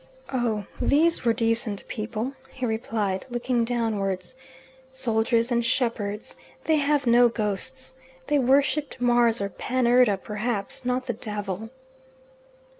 "Oh, 0.33 0.65
these 0.81 1.23
were 1.25 1.31
decent 1.31 1.87
people," 1.87 2.33
he 2.49 2.65
replied, 2.65 3.27
looking 3.29 3.63
downwards 3.63 4.33
"soldiers 4.91 5.51
and 5.51 5.63
shepherds. 5.63 6.35
They 6.63 6.77
have 6.77 7.05
no 7.05 7.29
ghosts. 7.29 7.93
They 8.25 8.39
worshipped 8.39 8.99
Mars 8.99 9.39
or 9.39 9.49
Pan 9.49 9.85
Erda 9.87 10.17
perhaps; 10.17 10.85
not 10.85 11.05
the 11.05 11.13
devil." 11.13 11.69